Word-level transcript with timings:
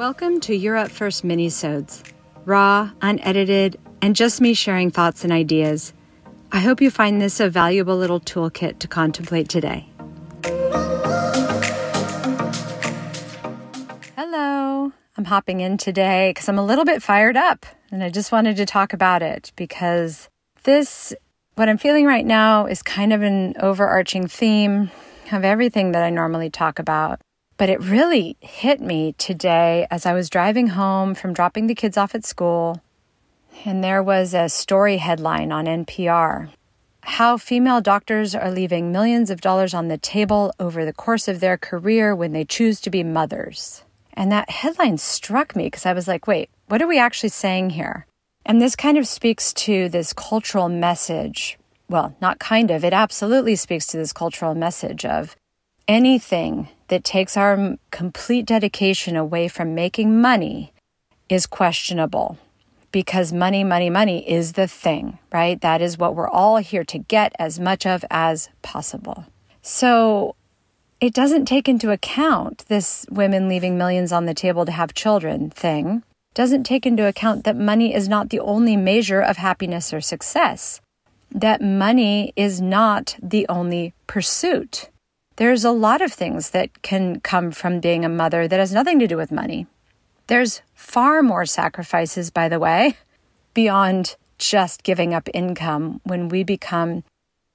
Welcome 0.00 0.40
to 0.40 0.68
Up 0.76 0.90
First 0.90 1.26
Minisodes. 1.26 2.02
Raw, 2.46 2.90
unedited, 3.02 3.78
and 4.00 4.16
just 4.16 4.40
me 4.40 4.54
sharing 4.54 4.90
thoughts 4.90 5.24
and 5.24 5.30
ideas. 5.30 5.92
I 6.50 6.60
hope 6.60 6.80
you 6.80 6.90
find 6.90 7.20
this 7.20 7.38
a 7.38 7.50
valuable 7.50 7.98
little 7.98 8.18
toolkit 8.18 8.78
to 8.78 8.88
contemplate 8.88 9.50
today. 9.50 9.90
Hello. 14.16 14.90
I'm 15.18 15.24
hopping 15.26 15.60
in 15.60 15.76
today 15.76 16.30
because 16.30 16.48
I'm 16.48 16.58
a 16.58 16.64
little 16.64 16.86
bit 16.86 17.02
fired 17.02 17.36
up 17.36 17.66
and 17.90 18.02
I 18.02 18.08
just 18.08 18.32
wanted 18.32 18.56
to 18.56 18.64
talk 18.64 18.94
about 18.94 19.20
it 19.20 19.52
because 19.54 20.30
this, 20.62 21.12
what 21.56 21.68
I'm 21.68 21.76
feeling 21.76 22.06
right 22.06 22.24
now, 22.24 22.64
is 22.64 22.82
kind 22.82 23.12
of 23.12 23.20
an 23.20 23.52
overarching 23.60 24.28
theme 24.28 24.90
of 25.30 25.44
everything 25.44 25.92
that 25.92 26.02
I 26.02 26.08
normally 26.08 26.48
talk 26.48 26.78
about. 26.78 27.20
But 27.60 27.68
it 27.68 27.82
really 27.82 28.38
hit 28.40 28.80
me 28.80 29.14
today 29.18 29.86
as 29.90 30.06
I 30.06 30.14
was 30.14 30.30
driving 30.30 30.68
home 30.68 31.14
from 31.14 31.34
dropping 31.34 31.66
the 31.66 31.74
kids 31.74 31.98
off 31.98 32.14
at 32.14 32.24
school. 32.24 32.82
And 33.66 33.84
there 33.84 34.02
was 34.02 34.32
a 34.32 34.48
story 34.48 34.96
headline 34.96 35.52
on 35.52 35.66
NPR 35.66 36.48
How 37.02 37.36
female 37.36 37.82
doctors 37.82 38.34
are 38.34 38.50
leaving 38.50 38.90
millions 38.90 39.28
of 39.28 39.42
dollars 39.42 39.74
on 39.74 39.88
the 39.88 39.98
table 39.98 40.54
over 40.58 40.86
the 40.86 40.94
course 40.94 41.28
of 41.28 41.40
their 41.40 41.58
career 41.58 42.16
when 42.16 42.32
they 42.32 42.46
choose 42.46 42.80
to 42.80 42.88
be 42.88 43.04
mothers. 43.04 43.84
And 44.14 44.32
that 44.32 44.48
headline 44.48 44.96
struck 44.96 45.54
me 45.54 45.64
because 45.64 45.84
I 45.84 45.92
was 45.92 46.08
like, 46.08 46.26
wait, 46.26 46.48
what 46.68 46.80
are 46.80 46.88
we 46.88 46.98
actually 46.98 47.28
saying 47.28 47.70
here? 47.70 48.06
And 48.46 48.62
this 48.62 48.74
kind 48.74 48.96
of 48.96 49.06
speaks 49.06 49.52
to 49.52 49.90
this 49.90 50.14
cultural 50.14 50.70
message. 50.70 51.58
Well, 51.90 52.16
not 52.22 52.38
kind 52.38 52.70
of, 52.70 52.86
it 52.86 52.94
absolutely 52.94 53.56
speaks 53.56 53.86
to 53.88 53.98
this 53.98 54.14
cultural 54.14 54.54
message 54.54 55.04
of 55.04 55.36
anything 55.90 56.68
that 56.86 57.02
takes 57.02 57.36
our 57.36 57.76
complete 57.90 58.46
dedication 58.46 59.16
away 59.16 59.48
from 59.48 59.74
making 59.74 60.20
money 60.20 60.72
is 61.28 61.46
questionable 61.46 62.38
because 62.92 63.32
money, 63.32 63.64
money, 63.64 63.90
money 63.90 64.28
is 64.30 64.52
the 64.52 64.68
thing, 64.68 65.18
right? 65.32 65.60
That 65.60 65.82
is 65.82 65.98
what 65.98 66.14
we're 66.14 66.28
all 66.28 66.58
here 66.58 66.84
to 66.84 66.98
get 66.98 67.32
as 67.40 67.58
much 67.58 67.86
of 67.86 68.04
as 68.08 68.50
possible. 68.62 69.26
So 69.62 70.36
it 71.00 71.12
doesn't 71.12 71.46
take 71.46 71.68
into 71.68 71.90
account 71.90 72.66
this 72.68 73.04
women 73.10 73.48
leaving 73.48 73.76
millions 73.76 74.12
on 74.12 74.26
the 74.26 74.34
table 74.34 74.64
to 74.66 74.72
have 74.72 74.94
children 74.94 75.50
thing, 75.50 76.04
doesn't 76.34 76.62
take 76.62 76.86
into 76.86 77.04
account 77.04 77.42
that 77.42 77.56
money 77.56 77.92
is 77.92 78.08
not 78.08 78.30
the 78.30 78.38
only 78.38 78.76
measure 78.76 79.20
of 79.20 79.38
happiness 79.38 79.92
or 79.92 80.00
success, 80.00 80.80
that 81.32 81.60
money 81.60 82.32
is 82.36 82.60
not 82.60 83.16
the 83.20 83.44
only 83.48 83.92
pursuit 84.06 84.88
there's 85.36 85.64
a 85.64 85.70
lot 85.70 86.00
of 86.02 86.12
things 86.12 86.50
that 86.50 86.82
can 86.82 87.20
come 87.20 87.50
from 87.50 87.80
being 87.80 88.04
a 88.04 88.08
mother 88.08 88.46
that 88.46 88.60
has 88.60 88.72
nothing 88.72 88.98
to 88.98 89.06
do 89.06 89.16
with 89.16 89.32
money. 89.32 89.66
There's 90.26 90.62
far 90.74 91.22
more 91.22 91.46
sacrifices, 91.46 92.30
by 92.30 92.48
the 92.48 92.58
way, 92.58 92.96
beyond 93.54 94.16
just 94.38 94.82
giving 94.82 95.12
up 95.12 95.28
income 95.34 96.00
when 96.04 96.28
we 96.28 96.44
become 96.44 97.04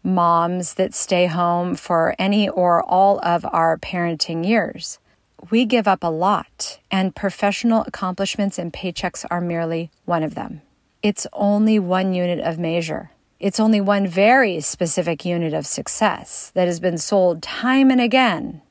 moms 0.04 0.76
that 0.76 0.94
stay 0.94 1.26
home 1.26 1.76
for 1.76 2.16
any 2.20 2.48
or 2.48 2.84
all 2.84 3.20
of 3.24 3.46
our 3.52 3.78
parenting 3.78 4.46
years. 4.46 5.00
We 5.50 5.66
give 5.66 5.88
up 5.88 6.04
a 6.04 6.08
lot, 6.08 6.80
and 6.90 7.16
professional 7.16 7.84
accomplishments 7.86 8.58
and 8.58 8.72
paychecks 8.72 9.26
are 9.30 9.42
merely 9.42 9.92
one 10.06 10.24
of 10.24 10.36
them. 10.36 10.62
It's 11.02 11.28
only 11.34 11.78
one 11.78 12.14
unit 12.14 12.40
of 12.40 12.58
measure. 12.58 13.12
It's 13.40 13.60
only 13.60 13.82
one 13.82 14.08
very 14.08 14.62
specific 14.62 15.26
unit 15.26 15.54
of 15.54 15.68
success 15.68 16.52
that 16.56 16.68
has 16.68 16.80
been 16.80 16.98
sold 16.98 17.42
time 17.42 17.92
and 17.92 18.00
again. 18.00 18.62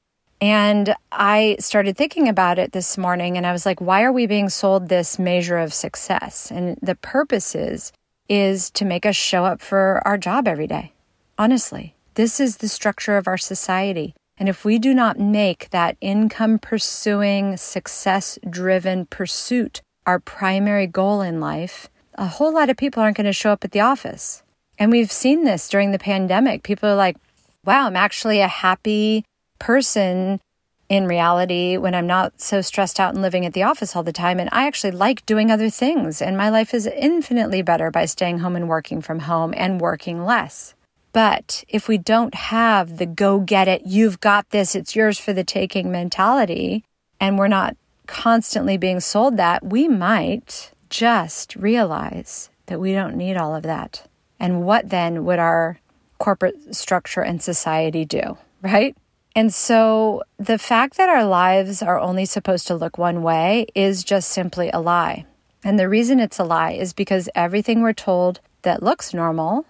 And 0.40 0.94
I 1.12 1.56
started 1.60 1.96
thinking 1.96 2.28
about 2.28 2.58
it 2.58 2.72
this 2.72 2.98
morning 2.98 3.36
and 3.36 3.46
I 3.46 3.52
was 3.52 3.66
like, 3.66 3.80
why 3.80 4.02
are 4.02 4.12
we 4.12 4.26
being 4.26 4.48
sold 4.48 4.88
this 4.88 5.18
measure 5.18 5.58
of 5.58 5.72
success? 5.72 6.50
And 6.50 6.78
the 6.82 6.94
purpose 6.94 7.54
is, 7.54 7.92
is 8.28 8.70
to 8.72 8.84
make 8.84 9.06
us 9.06 9.16
show 9.16 9.44
up 9.44 9.60
for 9.60 10.02
our 10.06 10.18
job 10.18 10.48
every 10.48 10.66
day. 10.66 10.92
Honestly, 11.38 11.94
this 12.14 12.40
is 12.40 12.58
the 12.58 12.68
structure 12.68 13.16
of 13.16 13.28
our 13.28 13.38
society. 13.38 14.14
And 14.36 14.48
if 14.48 14.64
we 14.64 14.78
do 14.78 14.94
not 14.94 15.18
make 15.18 15.70
that 15.70 15.96
income 16.00 16.58
pursuing, 16.58 17.56
success 17.56 18.38
driven 18.48 19.06
pursuit 19.06 19.80
our 20.06 20.20
primary 20.20 20.86
goal 20.86 21.20
in 21.20 21.40
life, 21.40 21.88
a 22.14 22.26
whole 22.26 22.52
lot 22.52 22.70
of 22.70 22.76
people 22.76 23.02
aren't 23.02 23.16
going 23.16 23.26
to 23.26 23.32
show 23.32 23.50
up 23.50 23.64
at 23.64 23.72
the 23.72 23.80
office. 23.80 24.43
And 24.78 24.90
we've 24.90 25.12
seen 25.12 25.44
this 25.44 25.68
during 25.68 25.92
the 25.92 25.98
pandemic. 25.98 26.62
People 26.62 26.88
are 26.88 26.96
like, 26.96 27.16
wow, 27.64 27.86
I'm 27.86 27.96
actually 27.96 28.40
a 28.40 28.48
happy 28.48 29.24
person 29.58 30.40
in 30.88 31.06
reality 31.06 31.76
when 31.76 31.94
I'm 31.94 32.06
not 32.06 32.40
so 32.40 32.60
stressed 32.60 33.00
out 33.00 33.14
and 33.14 33.22
living 33.22 33.46
at 33.46 33.52
the 33.52 33.62
office 33.62 33.96
all 33.96 34.02
the 34.02 34.12
time. 34.12 34.38
And 34.38 34.50
I 34.52 34.66
actually 34.66 34.90
like 34.90 35.24
doing 35.26 35.50
other 35.50 35.70
things. 35.70 36.20
And 36.20 36.36
my 36.36 36.50
life 36.50 36.74
is 36.74 36.86
infinitely 36.86 37.62
better 37.62 37.90
by 37.90 38.04
staying 38.04 38.40
home 38.40 38.56
and 38.56 38.68
working 38.68 39.00
from 39.00 39.20
home 39.20 39.54
and 39.56 39.80
working 39.80 40.24
less. 40.24 40.74
But 41.12 41.64
if 41.68 41.86
we 41.86 41.96
don't 41.96 42.34
have 42.34 42.98
the 42.98 43.06
go 43.06 43.38
get 43.38 43.68
it, 43.68 43.82
you've 43.86 44.20
got 44.20 44.50
this, 44.50 44.74
it's 44.74 44.96
yours 44.96 45.18
for 45.18 45.32
the 45.32 45.44
taking 45.44 45.92
mentality, 45.92 46.84
and 47.20 47.38
we're 47.38 47.46
not 47.46 47.76
constantly 48.08 48.76
being 48.76 48.98
sold 48.98 49.36
that, 49.36 49.64
we 49.64 49.86
might 49.86 50.72
just 50.90 51.54
realize 51.54 52.50
that 52.66 52.80
we 52.80 52.92
don't 52.92 53.16
need 53.16 53.36
all 53.36 53.54
of 53.54 53.62
that. 53.62 54.08
And 54.44 54.66
what 54.66 54.90
then 54.90 55.24
would 55.24 55.38
our 55.38 55.78
corporate 56.18 56.74
structure 56.74 57.22
and 57.22 57.42
society 57.42 58.04
do, 58.04 58.36
right? 58.60 58.94
And 59.34 59.54
so 59.54 60.22
the 60.36 60.58
fact 60.58 60.98
that 60.98 61.08
our 61.08 61.24
lives 61.24 61.80
are 61.80 61.98
only 61.98 62.26
supposed 62.26 62.66
to 62.66 62.74
look 62.74 62.98
one 62.98 63.22
way 63.22 63.64
is 63.74 64.04
just 64.04 64.28
simply 64.28 64.68
a 64.68 64.82
lie. 64.82 65.24
And 65.64 65.78
the 65.78 65.88
reason 65.88 66.20
it's 66.20 66.38
a 66.38 66.44
lie 66.44 66.72
is 66.72 66.92
because 66.92 67.30
everything 67.34 67.80
we're 67.80 67.94
told 67.94 68.40
that 68.60 68.82
looks 68.82 69.14
normal 69.14 69.64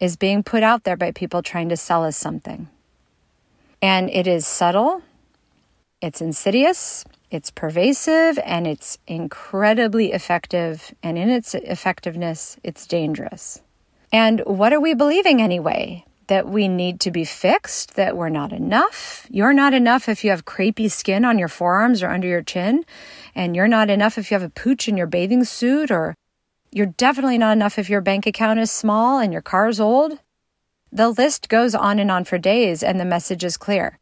is 0.00 0.16
being 0.16 0.42
put 0.42 0.62
out 0.62 0.84
there 0.84 0.96
by 0.96 1.10
people 1.10 1.42
trying 1.42 1.68
to 1.68 1.76
sell 1.76 2.02
us 2.02 2.16
something. 2.16 2.70
And 3.82 4.08
it 4.08 4.26
is 4.26 4.46
subtle, 4.46 5.02
it's 6.00 6.22
insidious, 6.22 7.04
it's 7.30 7.50
pervasive, 7.50 8.38
and 8.42 8.66
it's 8.66 8.96
incredibly 9.06 10.12
effective. 10.12 10.94
And 11.02 11.18
in 11.18 11.28
its 11.28 11.54
effectiveness, 11.54 12.56
it's 12.64 12.86
dangerous. 12.86 13.60
And 14.12 14.40
what 14.40 14.72
are 14.72 14.80
we 14.80 14.94
believing 14.94 15.40
anyway? 15.40 16.04
That 16.26 16.46
we 16.46 16.68
need 16.68 17.00
to 17.00 17.10
be 17.10 17.24
fixed, 17.24 17.94
that 17.96 18.16
we're 18.16 18.28
not 18.28 18.52
enough. 18.52 19.26
You're 19.30 19.54
not 19.54 19.74
enough 19.74 20.08
if 20.08 20.22
you 20.22 20.30
have 20.30 20.44
crepey 20.44 20.90
skin 20.90 21.24
on 21.24 21.38
your 21.38 21.48
forearms 21.48 22.02
or 22.02 22.08
under 22.08 22.28
your 22.28 22.42
chin. 22.42 22.84
And 23.34 23.56
you're 23.56 23.68
not 23.68 23.90
enough 23.90 24.18
if 24.18 24.30
you 24.30 24.34
have 24.34 24.42
a 24.42 24.50
pooch 24.50 24.88
in 24.88 24.96
your 24.96 25.06
bathing 25.06 25.44
suit, 25.44 25.90
or 25.90 26.14
you're 26.70 26.86
definitely 26.86 27.38
not 27.38 27.52
enough 27.52 27.78
if 27.78 27.90
your 27.90 28.00
bank 28.00 28.26
account 28.26 28.60
is 28.60 28.70
small 28.70 29.18
and 29.18 29.32
your 29.32 29.42
car's 29.42 29.80
old. 29.80 30.18
The 30.92 31.08
list 31.08 31.48
goes 31.48 31.74
on 31.74 31.98
and 31.98 32.10
on 32.10 32.24
for 32.24 32.36
days, 32.36 32.82
and 32.82 33.00
the 33.00 33.06
message 33.06 33.42
is 33.42 33.56
clear. 33.56 33.98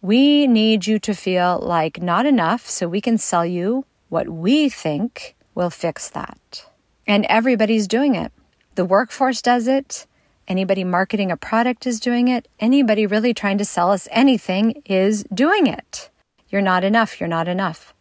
We 0.00 0.46
need 0.46 0.86
you 0.86 1.00
to 1.00 1.14
feel 1.14 1.58
like 1.58 2.00
not 2.00 2.26
enough 2.26 2.68
so 2.68 2.86
we 2.86 3.00
can 3.00 3.18
sell 3.18 3.44
you 3.44 3.84
what 4.08 4.28
we 4.28 4.68
think 4.68 5.34
will 5.56 5.70
fix 5.70 6.08
that. 6.10 6.66
And 7.06 7.26
everybody's 7.26 7.88
doing 7.88 8.14
it. 8.14 8.32
The 8.78 8.84
workforce 8.84 9.42
does 9.42 9.66
it. 9.66 10.06
Anybody 10.46 10.84
marketing 10.84 11.32
a 11.32 11.36
product 11.36 11.84
is 11.84 11.98
doing 11.98 12.28
it. 12.28 12.46
Anybody 12.60 13.06
really 13.06 13.34
trying 13.34 13.58
to 13.58 13.64
sell 13.64 13.90
us 13.90 14.06
anything 14.12 14.84
is 14.86 15.24
doing 15.34 15.66
it. 15.66 16.10
You're 16.48 16.62
not 16.62 16.84
enough. 16.84 17.18
You're 17.18 17.28
not 17.28 17.48
enough. 17.48 17.92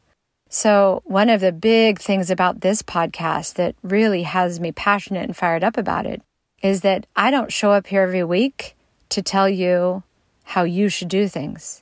So, 0.49 1.01
one 1.03 1.31
of 1.31 1.41
the 1.41 1.51
big 1.51 1.97
things 1.97 2.29
about 2.29 2.61
this 2.61 2.83
podcast 2.83 3.55
that 3.55 3.73
really 3.81 4.21
has 4.21 4.59
me 4.59 4.71
passionate 4.71 5.23
and 5.23 5.35
fired 5.35 5.63
up 5.63 5.79
about 5.79 6.05
it 6.05 6.21
is 6.61 6.81
that 6.81 7.07
I 7.15 7.31
don't 7.31 7.51
show 7.51 7.71
up 7.71 7.87
here 7.87 8.03
every 8.03 8.23
week 8.23 8.75
to 9.09 9.23
tell 9.23 9.49
you 9.49 10.03
how 10.43 10.61
you 10.61 10.89
should 10.89 11.09
do 11.09 11.27
things. 11.27 11.81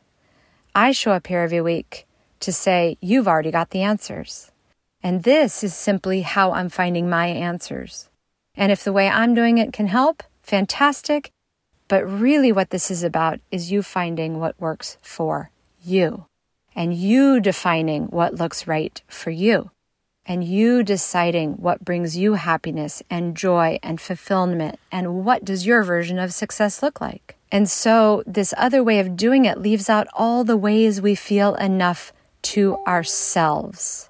I 0.73 0.93
show 0.93 1.11
up 1.11 1.27
here 1.27 1.41
every 1.41 1.59
week 1.59 2.07
to 2.39 2.53
say, 2.53 2.97
you've 3.01 3.27
already 3.27 3.51
got 3.51 3.71
the 3.71 3.81
answers. 3.81 4.53
And 5.03 5.23
this 5.23 5.65
is 5.65 5.75
simply 5.75 6.21
how 6.21 6.53
I'm 6.53 6.69
finding 6.69 7.09
my 7.09 7.27
answers. 7.27 8.07
And 8.57 8.71
if 8.71 8.83
the 8.83 8.93
way 8.93 9.09
I'm 9.09 9.33
doing 9.33 9.57
it 9.57 9.73
can 9.73 9.87
help, 9.87 10.23
fantastic. 10.41 11.31
But 11.87 12.05
really, 12.05 12.51
what 12.51 12.71
this 12.71 12.89
is 12.89 13.03
about 13.03 13.39
is 13.51 13.71
you 13.71 13.83
finding 13.83 14.39
what 14.39 14.59
works 14.59 14.97
for 15.01 15.51
you 15.83 16.25
and 16.75 16.93
you 16.93 17.39
defining 17.39 18.05
what 18.05 18.35
looks 18.35 18.67
right 18.67 19.01
for 19.07 19.29
you 19.29 19.71
and 20.25 20.43
you 20.43 20.83
deciding 20.83 21.53
what 21.53 21.85
brings 21.85 22.17
you 22.17 22.33
happiness 22.33 23.03
and 23.09 23.37
joy 23.37 23.77
and 23.83 24.01
fulfillment 24.01 24.79
and 24.91 25.23
what 25.23 25.45
does 25.45 25.65
your 25.65 25.83
version 25.83 26.17
of 26.17 26.33
success 26.33 26.81
look 26.81 26.99
like. 26.99 27.37
And 27.51 27.69
so 27.69 28.23
this 28.25 28.53
other 28.57 28.83
way 28.83 28.99
of 28.99 29.15
doing 29.15 29.45
it 29.45 29.59
leaves 29.59 29.89
out 29.89 30.07
all 30.13 30.43
the 30.43 30.57
ways 30.57 30.99
we 30.99 31.13
feel 31.13 31.53
enough 31.55 32.11
to 32.41 32.77
ourselves. 32.87 34.09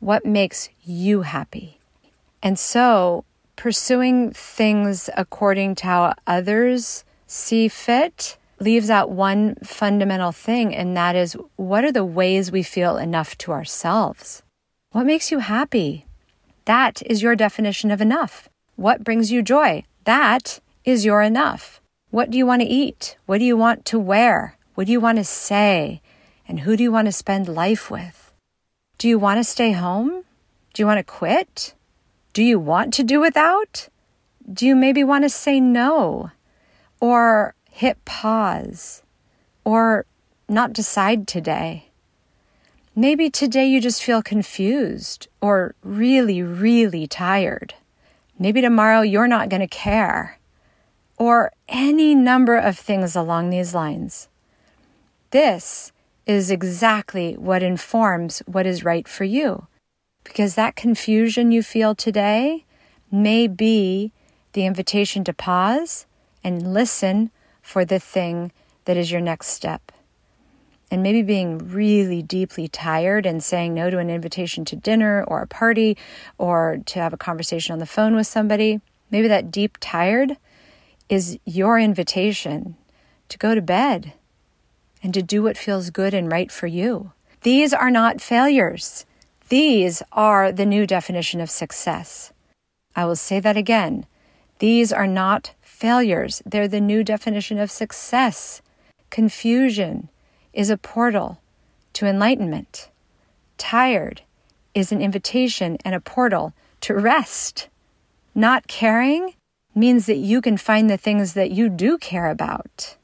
What 0.00 0.24
makes 0.24 0.70
you 0.82 1.22
happy? 1.22 1.78
And 2.42 2.58
so 2.58 3.24
pursuing 3.58 4.30
things 4.30 5.10
according 5.16 5.74
to 5.74 5.84
how 5.84 6.14
others 6.26 7.04
see 7.26 7.66
fit 7.66 8.38
leaves 8.60 8.88
out 8.88 9.10
one 9.10 9.56
fundamental 9.64 10.32
thing, 10.32 10.74
and 10.74 10.96
that 10.96 11.16
is 11.16 11.36
what 11.56 11.84
are 11.84 11.92
the 11.92 12.04
ways 12.04 12.52
we 12.52 12.62
feel 12.62 12.96
enough 12.96 13.36
to 13.36 13.52
ourselves? 13.52 14.42
What 14.92 15.06
makes 15.06 15.30
you 15.32 15.40
happy? 15.40 16.06
That 16.64 17.02
is 17.04 17.20
your 17.20 17.34
definition 17.34 17.90
of 17.90 18.00
enough. 18.00 18.48
What 18.76 19.02
brings 19.02 19.32
you 19.32 19.42
joy? 19.42 19.82
That 20.04 20.60
is 20.84 21.04
your 21.04 21.20
enough. 21.20 21.80
What 22.10 22.30
do 22.30 22.38
you 22.38 22.46
want 22.46 22.62
to 22.62 22.68
eat? 22.68 23.16
What 23.26 23.38
do 23.38 23.44
you 23.44 23.56
want 23.56 23.84
to 23.86 23.98
wear? 23.98 24.56
What 24.74 24.86
do 24.86 24.92
you 24.92 25.00
want 25.00 25.18
to 25.18 25.24
say? 25.24 26.00
And 26.46 26.60
who 26.60 26.76
do 26.76 26.82
you 26.84 26.92
want 26.92 27.06
to 27.06 27.12
spend 27.12 27.48
life 27.48 27.90
with? 27.90 28.32
Do 28.98 29.08
you 29.08 29.18
want 29.18 29.38
to 29.38 29.44
stay 29.44 29.72
home? 29.72 30.24
Do 30.72 30.82
you 30.82 30.86
want 30.86 30.98
to 30.98 31.04
quit? 31.04 31.74
Do 32.38 32.44
you 32.44 32.60
want 32.60 32.94
to 32.94 33.02
do 33.02 33.18
without? 33.18 33.88
Do 34.48 34.64
you 34.64 34.76
maybe 34.76 35.02
want 35.02 35.24
to 35.24 35.28
say 35.28 35.58
no? 35.58 36.30
Or 37.00 37.56
hit 37.68 38.04
pause? 38.04 39.02
Or 39.64 40.06
not 40.48 40.72
decide 40.72 41.26
today? 41.26 41.88
Maybe 42.94 43.28
today 43.28 43.66
you 43.66 43.80
just 43.80 44.04
feel 44.04 44.22
confused 44.22 45.26
or 45.40 45.74
really, 45.82 46.40
really 46.40 47.08
tired. 47.08 47.74
Maybe 48.38 48.60
tomorrow 48.60 49.00
you're 49.00 49.26
not 49.26 49.48
going 49.48 49.62
to 49.62 49.66
care. 49.66 50.38
Or 51.16 51.50
any 51.68 52.14
number 52.14 52.56
of 52.56 52.78
things 52.78 53.16
along 53.16 53.50
these 53.50 53.74
lines. 53.74 54.28
This 55.32 55.90
is 56.24 56.52
exactly 56.52 57.34
what 57.36 57.64
informs 57.64 58.44
what 58.46 58.64
is 58.64 58.84
right 58.84 59.08
for 59.08 59.24
you 59.24 59.66
because 60.28 60.54
that 60.56 60.76
confusion 60.76 61.50
you 61.50 61.62
feel 61.62 61.94
today 61.94 62.66
may 63.10 63.46
be 63.46 64.12
the 64.52 64.66
invitation 64.66 65.24
to 65.24 65.32
pause 65.32 66.04
and 66.44 66.74
listen 66.74 67.30
for 67.62 67.82
the 67.82 67.98
thing 67.98 68.52
that 68.84 68.96
is 68.96 69.10
your 69.10 69.22
next 69.22 69.48
step. 69.48 69.90
And 70.90 71.02
maybe 71.02 71.22
being 71.22 71.58
really 71.58 72.22
deeply 72.22 72.68
tired 72.68 73.24
and 73.24 73.42
saying 73.42 73.72
no 73.72 73.88
to 73.88 73.98
an 73.98 74.10
invitation 74.10 74.66
to 74.66 74.76
dinner 74.76 75.24
or 75.24 75.40
a 75.40 75.46
party 75.46 75.96
or 76.36 76.78
to 76.84 76.98
have 76.98 77.14
a 77.14 77.18
conversation 77.18 77.72
on 77.72 77.78
the 77.78 77.86
phone 77.86 78.14
with 78.14 78.26
somebody, 78.26 78.82
maybe 79.10 79.28
that 79.28 79.50
deep 79.50 79.78
tired 79.80 80.36
is 81.08 81.38
your 81.46 81.78
invitation 81.78 82.76
to 83.30 83.38
go 83.38 83.54
to 83.54 83.62
bed 83.62 84.12
and 85.02 85.14
to 85.14 85.22
do 85.22 85.42
what 85.42 85.56
feels 85.56 85.88
good 85.88 86.12
and 86.12 86.30
right 86.30 86.52
for 86.52 86.66
you. 86.66 87.12
These 87.42 87.72
are 87.72 87.90
not 87.90 88.20
failures. 88.20 89.06
These 89.48 90.02
are 90.12 90.52
the 90.52 90.66
new 90.66 90.86
definition 90.86 91.40
of 91.40 91.48
success. 91.48 92.32
I 92.94 93.06
will 93.06 93.16
say 93.16 93.40
that 93.40 93.56
again. 93.56 94.04
These 94.58 94.92
are 94.92 95.06
not 95.06 95.54
failures. 95.62 96.42
They're 96.44 96.68
the 96.68 96.80
new 96.80 97.02
definition 97.02 97.58
of 97.58 97.70
success. 97.70 98.60
Confusion 99.08 100.10
is 100.52 100.68
a 100.68 100.76
portal 100.76 101.40
to 101.94 102.06
enlightenment. 102.06 102.90
Tired 103.56 104.20
is 104.74 104.92
an 104.92 105.00
invitation 105.00 105.78
and 105.82 105.94
a 105.94 106.00
portal 106.00 106.52
to 106.82 106.94
rest. 106.94 107.68
Not 108.34 108.66
caring 108.66 109.34
means 109.74 110.04
that 110.06 110.16
you 110.18 110.42
can 110.42 110.58
find 110.58 110.90
the 110.90 110.98
things 110.98 111.32
that 111.32 111.52
you 111.52 111.70
do 111.70 111.96
care 111.96 112.28
about. 112.28 112.96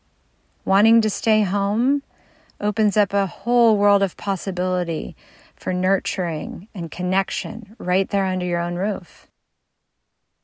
Wanting 0.66 1.00
to 1.00 1.08
stay 1.08 1.42
home 1.42 2.02
opens 2.60 2.96
up 2.96 3.14
a 3.14 3.26
whole 3.26 3.76
world 3.78 4.02
of 4.02 4.16
possibility 4.16 5.16
for 5.56 5.72
nurturing 5.72 6.68
and 6.74 6.90
connection 6.90 7.76
right 7.78 8.08
there 8.08 8.26
under 8.26 8.46
your 8.46 8.60
own 8.60 8.74
roof. 8.74 9.28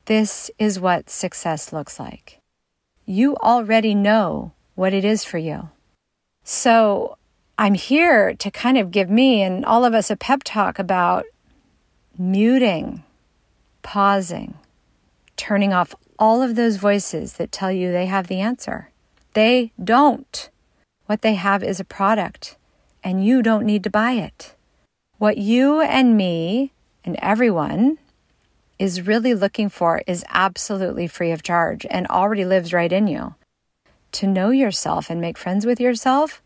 This 0.05 0.49
is 0.57 0.79
what 0.79 1.09
success 1.09 1.71
looks 1.71 1.99
like. 1.99 2.39
You 3.05 3.35
already 3.37 3.93
know 3.93 4.53
what 4.75 4.93
it 4.93 5.05
is 5.05 5.23
for 5.23 5.37
you. 5.37 5.69
So 6.43 7.17
I'm 7.57 7.75
here 7.75 8.33
to 8.33 8.49
kind 8.49 8.77
of 8.77 8.91
give 8.91 9.09
me 9.09 9.41
and 9.41 9.63
all 9.65 9.85
of 9.85 9.93
us 9.93 10.09
a 10.09 10.15
pep 10.15 10.41
talk 10.43 10.79
about 10.79 11.25
muting, 12.17 13.03
pausing, 13.83 14.55
turning 15.37 15.73
off 15.73 15.95
all 16.17 16.41
of 16.41 16.55
those 16.55 16.77
voices 16.77 17.33
that 17.33 17.51
tell 17.51 17.71
you 17.71 17.91
they 17.91 18.05
have 18.05 18.27
the 18.27 18.39
answer. 18.39 18.89
They 19.33 19.71
don't. 19.81 20.49
What 21.05 21.21
they 21.21 21.35
have 21.35 21.63
is 21.63 21.79
a 21.79 21.83
product, 21.85 22.57
and 23.03 23.25
you 23.25 23.41
don't 23.41 23.65
need 23.65 23.83
to 23.83 23.89
buy 23.89 24.13
it. 24.13 24.55
What 25.21 25.37
you 25.37 25.81
and 25.81 26.17
me 26.17 26.71
and 27.05 27.15
everyone 27.21 27.99
is 28.79 29.05
really 29.05 29.35
looking 29.35 29.69
for 29.69 30.01
is 30.07 30.25
absolutely 30.29 31.05
free 31.05 31.29
of 31.29 31.43
charge 31.43 31.85
and 31.91 32.07
already 32.07 32.43
lives 32.43 32.73
right 32.73 32.91
in 32.91 33.05
you. 33.05 33.35
To 34.13 34.25
know 34.25 34.49
yourself 34.49 35.11
and 35.11 35.21
make 35.21 35.37
friends 35.37 35.63
with 35.63 35.79
yourself 35.79 36.41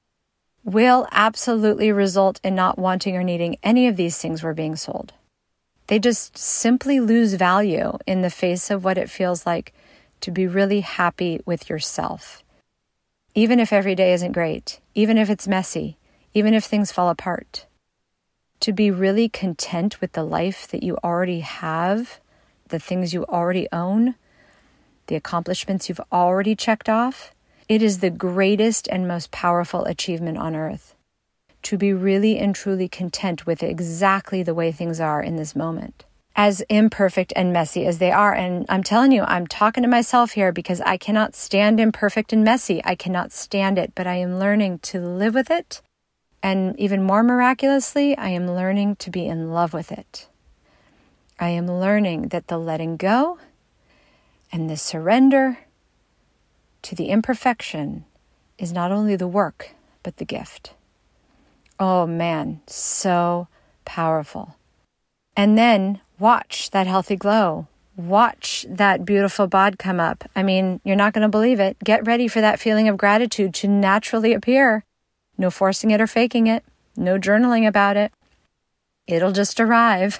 will 0.66 1.08
absolutely 1.14 1.90
result 1.94 2.42
in 2.44 2.54
not 2.54 2.78
wanting 2.78 3.16
or 3.16 3.24
needing 3.24 3.56
any 3.64 3.88
of 3.88 3.96
these 3.96 4.18
things 4.18 4.44
we're 4.44 4.54
being 4.54 4.76
sold. 4.76 5.14
They 5.88 5.98
just 5.98 6.38
simply 6.38 7.00
lose 7.00 7.36
value 7.36 7.98
in 8.06 8.24
the 8.24 8.30
face 8.30 8.70
of 8.70 8.84
what 8.84 8.98
it 8.98 9.10
feels 9.10 9.46
like 9.46 9.74
to 10.20 10.32
be 10.32 10.48
really 10.48 10.82
happy 10.82 11.40
with 11.46 11.70
yourself. 11.70 12.44
Even 13.36 13.62
if 13.62 13.72
every 13.72 13.96
day 13.96 14.12
isn't 14.12 14.34
great, 14.34 14.82
even 14.94 15.18
if 15.18 15.30
it's 15.30 15.48
messy, 15.48 15.96
even 16.34 16.54
if 16.54 16.66
things 16.66 16.92
fall 16.92 17.08
apart 17.08 17.68
to 18.60 18.74
be 18.74 18.92
really 18.92 19.30
content 19.30 20.02
with 20.02 20.14
the 20.14 20.24
life 20.24 20.68
that 20.70 20.84
you 20.84 20.98
already 21.04 21.42
have, 21.42 22.20
the 22.70 22.80
things 22.80 23.14
you 23.14 23.26
already 23.26 23.68
own, 23.72 24.16
the 25.08 25.16
accomplishments 25.16 25.88
you've 25.88 26.02
already 26.12 26.56
checked 26.56 26.90
off, 26.90 27.34
it 27.68 27.82
is 27.82 28.00
the 28.00 28.10
greatest 28.10 28.88
and 28.88 29.08
most 29.08 29.32
powerful 29.32 29.86
achievement 29.86 30.38
on 30.38 30.56
earth. 30.56 30.96
To 31.64 31.78
be 31.78 31.94
really 31.94 32.38
and 32.38 32.54
truly 32.54 32.88
content 32.88 33.46
with 33.46 33.64
exactly 33.64 34.44
the 34.44 34.54
way 34.54 34.72
things 34.72 35.00
are 35.00 35.22
in 35.22 35.36
this 35.36 35.56
moment. 35.56 36.06
As 36.36 36.62
imperfect 36.70 37.34
and 37.36 37.54
messy 37.54 37.86
as 37.88 37.98
they 37.98 38.12
are. 38.12 38.34
And 38.34 38.66
I'm 38.68 38.84
telling 38.84 39.12
you, 39.12 39.24
I'm 39.24 39.48
talking 39.48 39.82
to 39.84 39.90
myself 39.90 40.32
here 40.32 40.52
because 40.52 40.82
I 40.82 40.98
cannot 40.98 41.34
stand 41.34 41.80
imperfect 41.80 42.34
and 42.34 42.44
messy. 42.44 42.82
I 42.84 42.94
cannot 42.94 43.32
stand 43.32 43.80
it, 43.80 43.94
but 43.96 44.06
I 44.06 44.16
am 44.16 44.38
learning 44.38 44.80
to 44.80 45.00
live 45.00 45.34
with 45.34 45.50
it 45.50 45.82
and 46.46 46.80
even 46.80 47.02
more 47.02 47.24
miraculously, 47.24 48.16
I 48.16 48.30
am 48.30 48.52
learning 48.52 48.98
to 48.98 49.10
be 49.10 49.26
in 49.26 49.50
love 49.52 49.74
with 49.74 49.92
it. 49.92 50.28
I 51.40 51.50
am 51.50 51.66
learning 51.66 52.28
that 52.28 52.50
the 52.50 52.60
letting 52.60 52.98
go 52.98 53.40
and 54.52 54.70
the 54.70 54.78
surrender 54.78 55.58
to 56.84 56.94
the 56.94 57.08
imperfection 57.08 58.06
is 58.60 58.72
not 58.72 58.92
only 58.92 59.16
the 59.16 59.28
work, 59.28 59.72
but 60.04 60.18
the 60.18 60.24
gift. 60.24 60.76
Oh 61.80 62.06
man, 62.06 62.62
so 62.68 63.48
powerful. 63.84 64.56
And 65.36 65.58
then 65.58 66.00
watch 66.20 66.70
that 66.70 66.86
healthy 66.86 67.16
glow. 67.16 67.66
Watch 67.98 68.68
that 68.70 69.04
beautiful 69.04 69.48
bod 69.48 69.80
come 69.80 70.00
up. 70.00 70.30
I 70.36 70.44
mean, 70.44 70.80
you're 70.84 70.96
not 70.96 71.14
going 71.14 71.24
to 71.24 71.28
believe 71.28 71.60
it. 71.60 71.76
Get 71.84 72.06
ready 72.06 72.28
for 72.28 72.40
that 72.40 72.60
feeling 72.60 72.88
of 72.88 72.98
gratitude 72.98 73.56
to 73.56 73.68
naturally 73.68 74.32
appear. 74.32 74.84
No 75.38 75.50
forcing 75.50 75.92
it 75.92 76.02
or 76.02 76.08
faking 76.08 76.48
it. 76.48 76.64
No 76.96 77.20
journaling 77.20 77.68
about 77.68 77.98
it. 77.98 78.12
It'll 79.08 79.32
just 79.32 79.60
arrive. 79.60 80.20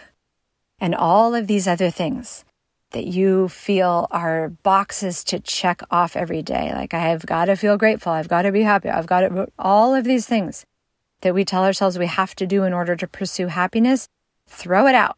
And 0.80 0.94
all 0.94 1.34
of 1.34 1.48
these 1.48 1.68
other 1.68 1.90
things 1.90 2.44
that 2.92 3.08
you 3.08 3.48
feel 3.50 4.08
are 4.12 4.50
boxes 4.50 5.24
to 5.26 5.40
check 5.40 5.82
off 5.90 6.16
every 6.16 6.42
day. 6.42 6.72
Like, 6.74 6.94
I 6.94 7.00
have 7.00 7.26
got 7.26 7.46
to 7.46 7.56
feel 7.56 7.78
grateful. 7.78 8.12
I've 8.12 8.28
got 8.28 8.44
to 8.44 8.52
be 8.52 8.64
happy. 8.64 8.90
I've 8.90 9.08
got 9.08 9.22
to, 9.22 9.48
all 9.58 9.96
of 9.96 10.04
these 10.04 10.26
things 10.26 10.66
that 11.22 11.34
we 11.34 11.44
tell 11.44 11.64
ourselves 11.64 11.98
we 11.98 12.08
have 12.08 12.36
to 12.36 12.46
do 12.46 12.64
in 12.64 12.74
order 12.74 12.96
to 12.96 13.08
pursue 13.08 13.48
happiness, 13.48 14.08
throw 14.48 14.88
it 14.88 14.96
out 14.96 15.18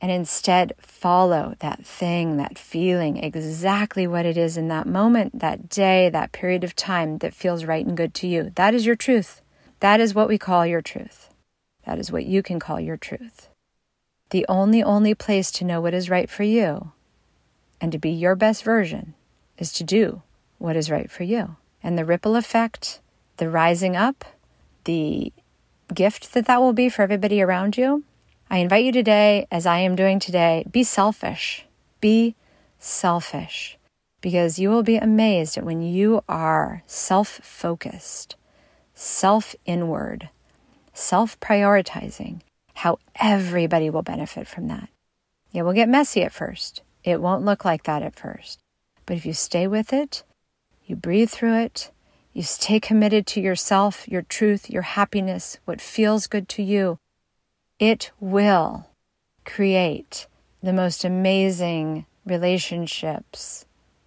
and 0.00 0.10
instead 0.10 0.74
follow 0.78 1.54
that 1.60 1.84
thing, 1.84 2.36
that 2.36 2.58
feeling, 2.58 3.16
exactly 3.16 4.06
what 4.06 4.26
it 4.26 4.36
is 4.36 4.56
in 4.56 4.68
that 4.68 4.86
moment, 4.86 5.38
that 5.38 5.68
day, 5.68 6.10
that 6.10 6.32
period 6.32 6.64
of 6.64 6.76
time 6.76 7.18
that 7.18 7.34
feels 7.34 7.64
right 7.64 7.86
and 7.86 7.96
good 7.96 8.12
to 8.14 8.26
you. 8.26 8.52
That 8.56 8.74
is 8.74 8.84
your 8.84 8.96
truth. 8.96 9.40
That 9.80 10.00
is 10.00 10.14
what 10.14 10.28
we 10.28 10.38
call 10.38 10.66
your 10.66 10.82
truth. 10.82 11.30
That 11.86 11.98
is 11.98 12.10
what 12.12 12.26
you 12.26 12.42
can 12.42 12.58
call 12.58 12.80
your 12.80 12.96
truth. 12.96 13.48
The 14.30 14.46
only, 14.48 14.82
only 14.82 15.14
place 15.14 15.50
to 15.52 15.64
know 15.64 15.80
what 15.80 15.94
is 15.94 16.10
right 16.10 16.28
for 16.28 16.42
you 16.42 16.92
and 17.80 17.92
to 17.92 17.98
be 17.98 18.10
your 18.10 18.34
best 18.34 18.64
version 18.64 19.14
is 19.58 19.72
to 19.74 19.84
do 19.84 20.22
what 20.58 20.76
is 20.76 20.90
right 20.90 21.10
for 21.10 21.22
you. 21.22 21.56
And 21.82 21.98
the 21.98 22.04
ripple 22.04 22.36
effect, 22.36 23.00
the 23.36 23.50
rising 23.50 23.96
up, 23.96 24.24
the 24.84 25.32
gift 25.92 26.32
that 26.32 26.46
that 26.46 26.60
will 26.60 26.72
be 26.72 26.88
for 26.88 27.02
everybody 27.02 27.42
around 27.42 27.76
you 27.76 28.04
I 28.54 28.58
invite 28.58 28.84
you 28.84 28.92
today, 28.92 29.48
as 29.50 29.66
I 29.66 29.78
am 29.78 29.96
doing 29.96 30.20
today, 30.20 30.64
be 30.70 30.84
selfish. 30.84 31.66
Be 32.00 32.36
selfish 32.78 33.78
because 34.20 34.60
you 34.60 34.70
will 34.70 34.84
be 34.84 34.94
amazed 34.94 35.58
at 35.58 35.64
when 35.64 35.82
you 35.82 36.22
are 36.28 36.84
self 36.86 37.40
focused, 37.42 38.36
self 38.94 39.56
inward, 39.66 40.30
self 40.92 41.40
prioritizing, 41.40 42.42
how 42.74 43.00
everybody 43.16 43.90
will 43.90 44.02
benefit 44.02 44.46
from 44.46 44.68
that. 44.68 44.88
It 45.52 45.64
will 45.64 45.72
get 45.72 45.88
messy 45.88 46.22
at 46.22 46.32
first. 46.32 46.82
It 47.02 47.20
won't 47.20 47.44
look 47.44 47.64
like 47.64 47.82
that 47.82 48.04
at 48.04 48.14
first. 48.14 48.60
But 49.04 49.16
if 49.16 49.26
you 49.26 49.32
stay 49.32 49.66
with 49.66 49.92
it, 49.92 50.22
you 50.86 50.94
breathe 50.94 51.30
through 51.30 51.56
it, 51.56 51.90
you 52.32 52.44
stay 52.44 52.78
committed 52.78 53.26
to 53.26 53.40
yourself, 53.40 54.06
your 54.06 54.22
truth, 54.22 54.70
your 54.70 54.82
happiness, 54.82 55.58
what 55.64 55.80
feels 55.80 56.28
good 56.28 56.48
to 56.50 56.62
you, 56.62 56.98
it 57.78 58.10
will 58.20 58.88
create 59.44 60.26
the 60.62 60.72
most 60.72 61.04
amazing 61.04 62.06
relationships, 62.24 63.66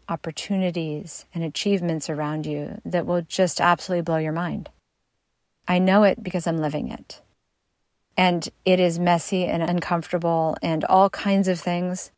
opportunities, 0.10 1.26
and 1.34 1.44
achievements 1.44 2.10
around 2.10 2.46
you 2.46 2.82
that 2.86 3.06
will 3.06 3.22
just 3.22 3.62
absolutely 3.62 4.02
blow 4.02 4.18
your 4.18 4.32
mind. 4.32 4.70
I 5.68 5.80
know 5.80 6.04
it 6.04 6.24
because 6.24 6.48
I'm 6.48 6.58
living 6.58 6.90
it. 6.90 7.22
And 8.16 8.50
it 8.66 8.80
is 8.80 8.98
messy 8.98 9.46
and 9.46 9.62
uncomfortable 9.62 10.58
and 10.64 10.84
all 10.86 11.10
kinds 11.10 11.48
of 11.48 11.60
things. 11.60 12.12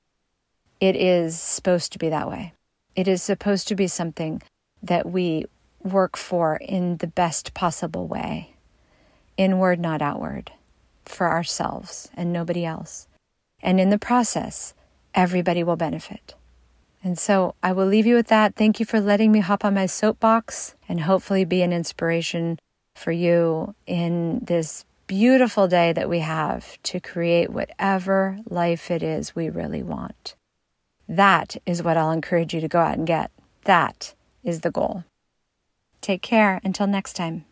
It 0.80 0.96
is 0.96 1.38
supposed 1.38 1.92
to 1.94 2.00
be 2.00 2.08
that 2.10 2.30
way. 2.30 2.54
It 2.96 3.08
is 3.08 3.22
supposed 3.22 3.68
to 3.68 3.76
be 3.76 3.88
something 3.88 4.42
that 4.82 5.10
we 5.10 5.46
work 5.84 6.16
for 6.16 6.56
in 6.56 6.98
the 6.98 7.08
best 7.08 7.54
possible 7.54 8.08
way, 8.08 8.54
inward, 9.36 9.80
not 9.80 10.02
outward, 10.02 10.52
for 11.10 11.30
ourselves 11.32 12.10
and 12.14 12.32
nobody 12.32 12.66
else. 12.66 13.08
And 13.62 13.80
in 13.80 13.90
the 13.90 14.00
process, 14.00 14.74
everybody 15.14 15.64
will 15.64 15.76
benefit. 15.76 16.36
And 17.04 17.18
so 17.18 17.56
I 17.64 17.72
will 17.72 17.86
leave 17.86 18.06
you 18.06 18.16
with 18.16 18.28
that. 18.28 18.56
Thank 18.56 18.80
you 18.80 18.86
for 18.86 19.00
letting 19.00 19.32
me 19.32 19.40
hop 19.40 19.64
on 19.64 19.74
my 19.74 19.86
soapbox 19.86 20.76
and 20.88 21.02
hopefully 21.02 21.46
be 21.46 21.62
an 21.62 21.72
inspiration 21.72 22.60
for 22.94 23.12
you 23.12 23.74
in 23.88 24.40
this 24.44 24.86
beautiful 25.08 25.68
day 25.68 25.94
that 25.94 26.10
we 26.10 26.20
have 26.20 26.82
to 26.84 27.00
create 27.00 27.50
whatever 27.50 28.38
life 28.50 28.92
it 28.92 29.02
is 29.02 29.36
we 29.36 29.50
really 29.50 29.82
want. 29.82 30.36
That 31.08 31.58
is 31.66 31.82
what 31.82 31.98
I'll 31.98 32.12
encourage 32.12 32.54
you 32.54 32.62
to 32.62 32.68
go 32.68 32.80
out 32.80 32.98
and 32.98 33.08
get. 33.08 33.32
That 33.64 34.14
is 34.44 34.62
the 34.62 34.72
goal. 34.72 35.06
Take 36.02 36.22
care 36.22 36.62
until 36.64 36.86
next 36.86 37.14
time. 37.14 37.46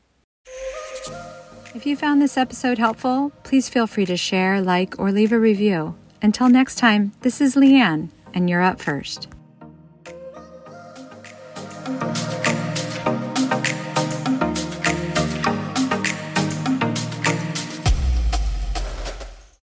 If 1.77 1.85
you 1.85 1.95
found 1.95 2.23
this 2.23 2.37
episode 2.37 2.79
helpful, 2.79 3.31
please 3.43 3.69
feel 3.69 3.85
free 3.85 4.07
to 4.07 4.17
share, 4.17 4.59
like, 4.59 4.97
or 4.97 5.11
leave 5.11 5.31
a 5.31 5.37
review. 5.37 5.93
Until 6.23 6.49
next 6.49 6.79
time, 6.79 7.11
this 7.21 7.39
is 7.39 7.55
Leanne, 7.55 8.09
and 8.33 8.49
you're 8.49 8.63
up 8.63 8.81
first. 8.81 9.27